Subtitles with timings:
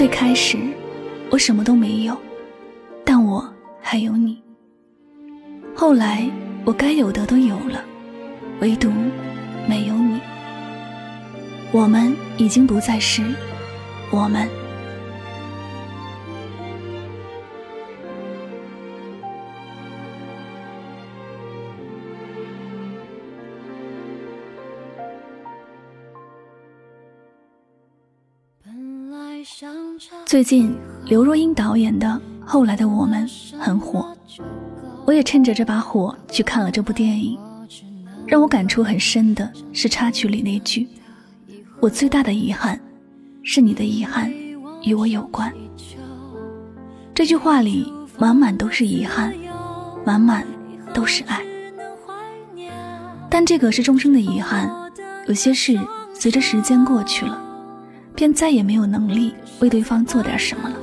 [0.00, 0.56] 最开始，
[1.30, 2.16] 我什么都没有，
[3.04, 3.46] 但我
[3.82, 4.42] 还有你。
[5.76, 6.26] 后来，
[6.64, 7.84] 我该有的都有了，
[8.62, 8.90] 唯独
[9.68, 10.18] 没有你。
[11.70, 13.22] 我们已经不再是
[14.10, 14.48] 我们。
[28.64, 29.79] 本来想
[30.24, 32.06] 最近，刘若英导演的
[32.46, 34.16] 《后来的我们》很火，
[35.04, 37.38] 我也趁着这把火去看了这部电影。
[38.26, 40.88] 让我感触很深的是插曲里那句
[41.80, 42.80] ：“我最大的遗憾，
[43.42, 44.32] 是你的遗憾
[44.82, 45.52] 与我有关。”
[47.12, 49.34] 这句话里满满都是遗憾，
[50.06, 50.46] 满满
[50.94, 51.42] 都是爱。
[53.28, 54.70] 但这个是终生的遗憾，
[55.26, 55.78] 有些事
[56.14, 57.49] 随着时间过去了。
[58.20, 60.76] 便再也没有能力为对方做点什么了。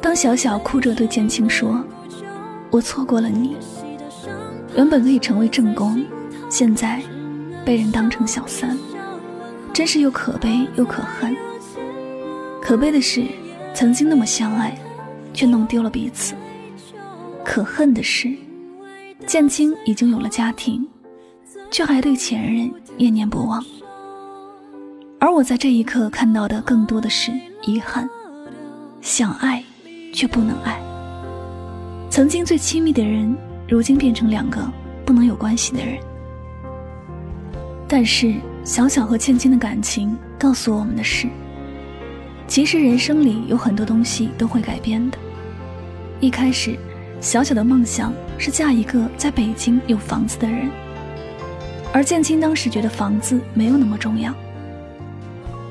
[0.00, 1.84] 当小小哭着对建青说
[2.72, 3.54] ：“我错过了你，
[4.74, 6.02] 原本可以成为正宫，
[6.48, 7.02] 现在
[7.66, 8.78] 被人当成小三，
[9.74, 11.36] 真是又可悲又可恨。
[12.58, 13.26] 可悲的是，
[13.74, 14.74] 曾经那么相爱，
[15.34, 16.34] 却弄丢了彼此；
[17.44, 18.34] 可恨的是，
[19.26, 20.88] 建青已经有了家庭，
[21.70, 23.62] 却还对前任念念不忘。”
[25.20, 27.32] 而我在这一刻看到的更多的是
[27.64, 28.08] 遗憾，
[29.00, 29.62] 想爱
[30.14, 30.80] 却不能爱。
[32.08, 33.36] 曾经最亲密的人，
[33.68, 34.60] 如今变成两个
[35.04, 35.98] 不能有关系的人。
[37.88, 41.26] 但是小小和倩倩的感情告诉我们的是，
[42.46, 45.18] 其实人生里有很多东西都会改变的。
[46.20, 46.78] 一开始，
[47.20, 50.70] 小小的梦想是嫁一个在北京有房子的人，
[51.92, 54.32] 而建青当时觉得房子没有那么重要。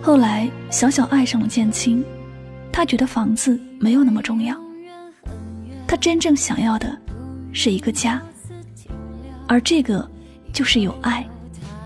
[0.07, 2.01] 后来，小小爱上了建青，
[2.71, 4.57] 他觉得房子没有那么重要，
[5.85, 6.97] 他真正想要的
[7.51, 8.21] 是一个家，
[9.49, 10.09] 而这个
[10.53, 11.27] 就是有爱，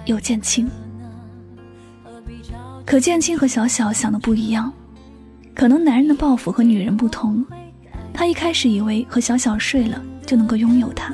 [0.05, 0.69] 有建青。
[2.85, 4.71] 可建青和小小想的不一样，
[5.55, 7.43] 可能男人的抱负和女人不同，
[8.13, 11.11] 他一开始以为和小小睡了就能够拥有她，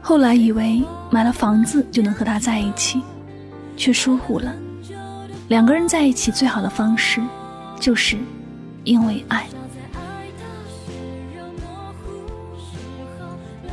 [0.00, 3.02] 后来以为买了房子就能和她在一起，
[3.76, 4.56] 却疏忽了。
[5.50, 7.20] 两个人在一起最好的方式，
[7.80, 8.16] 就是
[8.84, 9.48] 因为爱。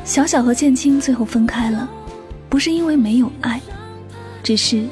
[0.04, 1.88] 小小和建青最后分开了，
[2.50, 3.62] 不是因为没有爱，
[4.42, 4.88] 只是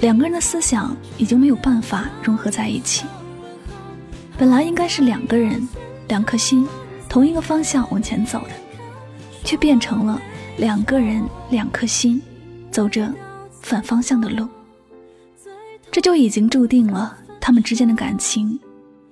[0.00, 3.04] 两个人的思想已经没有办法融合在一起。
[4.38, 5.68] 本来应该是两个人、
[6.06, 6.68] 两颗心
[7.08, 8.50] 同一个方向往前走的，
[9.42, 10.22] 却变成了
[10.58, 12.22] 两个人、两颗心
[12.70, 13.12] 走着
[13.60, 14.48] 反方向的路。
[15.90, 18.58] 这就已经注定了他们之间的感情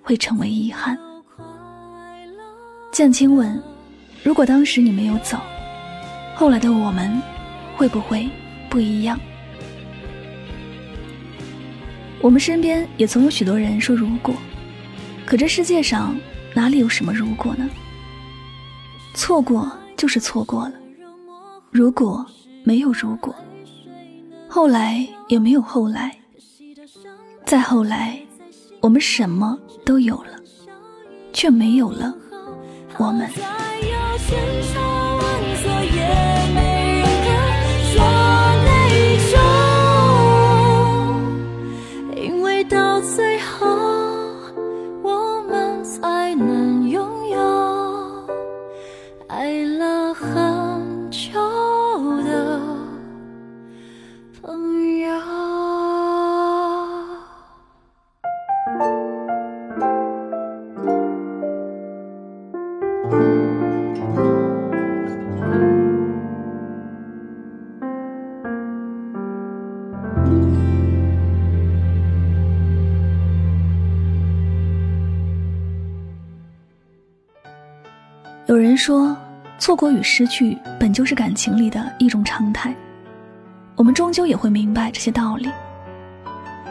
[0.02, 0.96] 会成为遗憾。
[2.92, 3.62] 建青问
[4.22, 5.38] ：“如果当时你没有走，
[6.34, 7.20] 后来的我们
[7.76, 8.28] 会不会
[8.70, 9.18] 不一样？”
[12.22, 14.34] 我们身边也总有许多人说“如果”，
[15.26, 16.16] 可这世界上
[16.54, 17.68] 哪里有什么“如果”呢？
[19.14, 20.74] 错过就是错过了，
[21.70, 22.24] 如果
[22.64, 23.34] 没有如果，
[24.48, 26.14] 后来也没有后来。
[27.46, 28.20] 再后来，
[28.80, 30.30] 我们什么都有了，
[31.32, 32.12] 却没有了
[32.98, 33.30] 我们。
[78.46, 79.16] 有人说，
[79.58, 82.72] 错过与失去本就是感情里的一种常态，
[83.74, 85.50] 我们终究也会明白这些道理。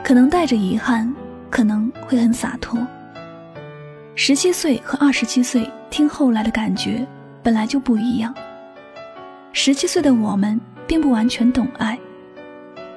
[0.01, 1.13] 可能带着遗憾，
[1.49, 2.79] 可能会很洒脱。
[4.15, 7.05] 十七岁和二十七岁听后来的感觉
[7.43, 8.33] 本来就不一样。
[9.51, 10.57] 十七岁的我们
[10.87, 11.99] 并不完全懂爱，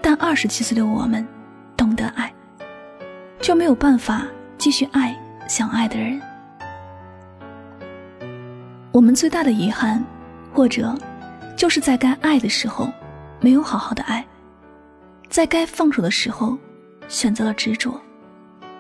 [0.01, 1.27] 但二十七岁的我们
[1.77, 2.33] 懂得爱，
[3.41, 4.25] 却没有办法
[4.57, 6.21] 继续爱想爱的人。
[8.99, 10.05] 我们最大的遗憾，
[10.53, 10.93] 或者，
[11.57, 12.91] 就是在该爱的时候，
[13.41, 14.25] 没有好好的爱；
[15.29, 16.59] 在该放手的时候，
[17.07, 17.97] 选择了执着。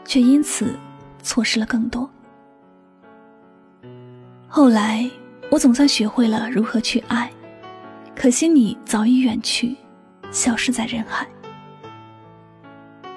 [0.05, 0.75] 却因此
[1.23, 2.11] 错失了更多。
[4.49, 5.09] 后来，
[5.53, 7.31] 我总算学会了如何去爱，
[8.17, 9.77] 可惜你早已远去，
[10.33, 11.25] 消失在人海。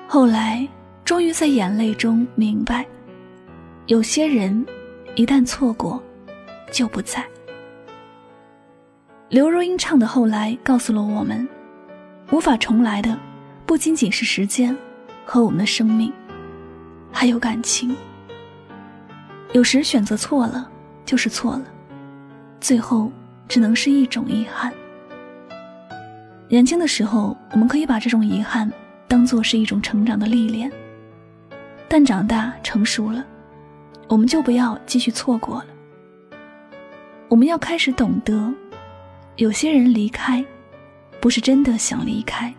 [0.08, 0.68] 后来，
[1.04, 2.86] 终于在眼泪中明白，
[3.88, 4.64] 有些人
[5.16, 6.00] 一旦错过，
[6.72, 7.24] 就不在。
[9.30, 11.48] 刘若英唱的《后来》告诉了我们，
[12.32, 13.16] 无法重来的
[13.66, 14.76] 不仅仅是时间
[15.26, 16.12] 和我们的生命，
[17.12, 17.96] 还有感情。
[19.54, 20.70] 有时选择错了。
[21.04, 21.66] 就是错了，
[22.62, 23.12] 最后
[23.50, 24.72] 只能是一种遗憾。
[26.48, 28.72] 年轻的时候，我们可以把这种遗憾
[29.10, 30.72] 当做是一种成长的历练，
[31.90, 33.26] 但长大成熟了，
[34.08, 35.66] 我们就不要继续错过了。
[37.32, 38.54] 我们要开始懂得，
[39.38, 40.44] 有些人离开，
[41.22, 42.54] 不是真的想离开，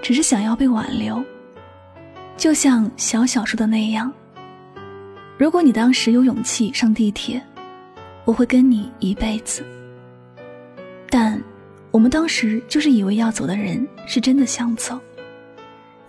[0.00, 1.20] 只是想要被挽留。
[2.36, 4.12] 就像小小说的那样。
[5.36, 7.42] 如果你当时有勇气上地铁，
[8.24, 9.66] 我会跟你一辈子。
[11.10, 11.42] 但
[11.90, 15.00] 我们当时就是以为要走的人是真的想走，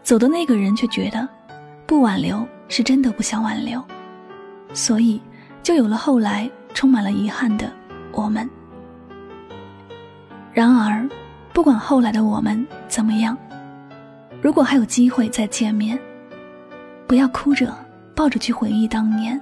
[0.04, 1.28] 走的那个人却觉得
[1.88, 3.84] 不挽留是真的不想挽留，
[4.72, 5.20] 所以
[5.64, 7.72] 就有了后来充满了遗憾的
[8.12, 8.48] 我们。
[10.54, 11.10] 然而，
[11.52, 13.36] 不管后来的我们怎么样，
[14.44, 15.98] 如果还有机会再见面，
[17.08, 17.74] 不要哭着。
[18.18, 19.38] 抱着去回忆当年，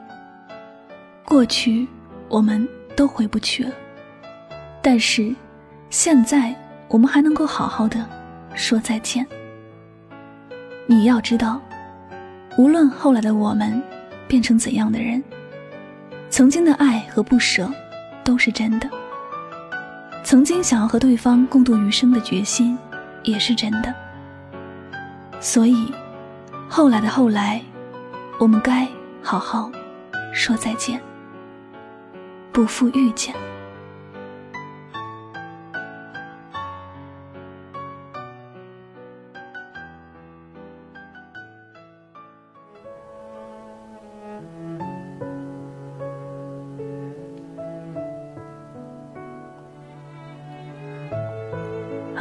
[1.26, 1.88] 过去
[2.28, 3.72] 我们都回不去了，
[4.82, 5.32] 但是
[5.92, 6.56] 现在
[6.88, 8.04] 我们还能够好好的
[8.56, 9.24] 说再见。
[10.88, 11.62] 你要知道，
[12.58, 13.80] 无论后来的我们
[14.28, 15.24] 变成怎样的人，
[16.34, 17.72] 曾经的爱和不舍
[18.24, 18.90] 都是真的，
[20.24, 22.76] 曾经想要和对方共度余生的决心
[23.22, 23.94] 也是真的。
[25.40, 25.94] 所以，
[26.68, 27.62] 后来的后来。
[28.40, 28.88] 我们该
[29.22, 29.72] 好好
[30.34, 31.00] 说再见，
[32.52, 33.34] 不负遇见。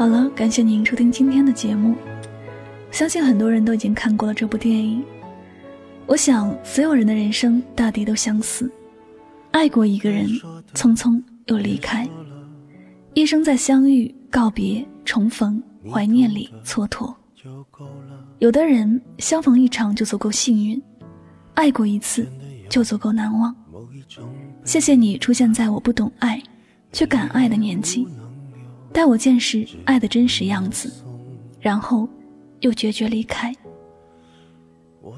[0.02, 1.94] 好了，感谢您收听今天的节目。
[2.90, 5.00] 相信很多人都已经看过了这部电影。
[6.06, 8.68] 我想，所有人的人生大抵都相似，
[9.52, 10.26] 爱过一个人，
[10.74, 12.04] 匆匆又离开，
[13.14, 17.14] 一生在相遇、告别、重逢、怀念里蹉跎。
[18.40, 20.82] 有的人相逢一场就足够幸运，
[21.54, 22.26] 爱过一次
[22.68, 23.54] 就足够难忘。
[24.64, 26.42] 谢谢你出现在我不懂爱，
[26.90, 28.04] 却敢爱的年纪，
[28.92, 30.92] 带我见识爱的真实样子，
[31.60, 32.08] 然后
[32.60, 33.54] 又决绝离开。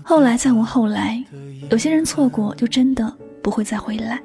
[0.03, 1.23] 后来再无后来，
[1.71, 4.21] 有些人错过就真的不会再回来。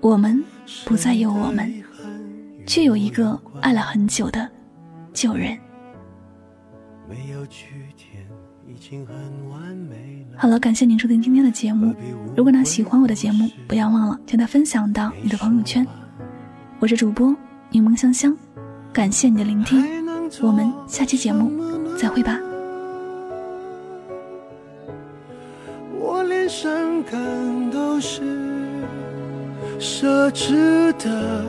[0.00, 0.42] 我们
[0.84, 1.72] 不再有我们，
[2.66, 4.48] 却有一个爱了很久的
[5.12, 5.56] 旧人。
[10.36, 11.94] 好了，感谢您收听今天的节目。
[12.36, 15.86] 如果呢喜欢我的节目，不要忘了将它分享到你的朋友圈。
[16.78, 17.34] 我是主播
[17.70, 18.36] 柠檬香香，
[18.98, 19.80] 感谢你的聆听，
[20.42, 21.52] 我们下期节目
[21.96, 22.36] 再会吧。
[25.96, 26.68] 我连伤
[27.04, 27.16] 感
[27.70, 28.22] 都是
[29.78, 31.44] 奢侈的，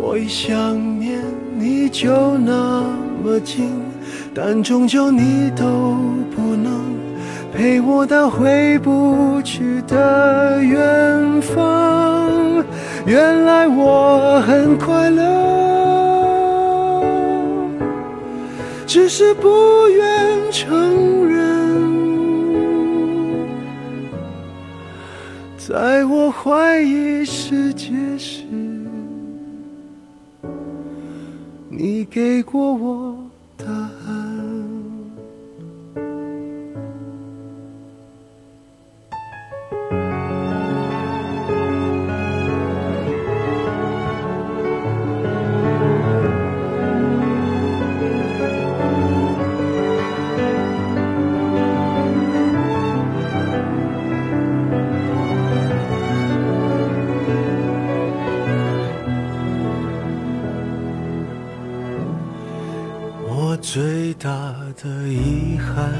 [0.00, 1.20] 我一想念
[1.54, 2.82] 你就那
[3.22, 3.70] 么近，
[4.34, 5.98] 但终究你都
[6.34, 6.80] 不能
[7.52, 12.64] 陪我到回不去的远方。
[13.04, 15.73] 原来我很快乐，
[18.94, 21.82] 只是不愿承认。
[25.58, 28.44] 在我怀疑世界时，
[31.68, 33.03] 你给过我
[64.24, 64.30] 大
[64.82, 65.92] 的遗憾，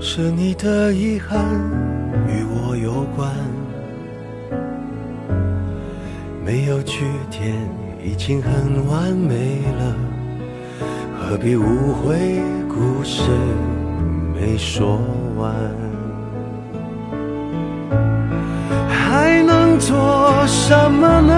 [0.00, 1.44] 是你的遗憾
[2.26, 3.30] 与我有关。
[6.42, 7.54] 没有句点
[8.02, 9.94] 已经很完美了，
[11.20, 13.20] 何必误会故事
[14.34, 14.98] 没说
[15.36, 15.54] 完？
[18.88, 21.37] 还能做什么呢？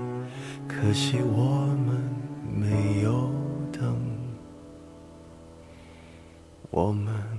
[0.71, 2.01] 可惜我们
[2.55, 3.29] 没有
[3.73, 3.99] 等。
[6.69, 7.30] 我们。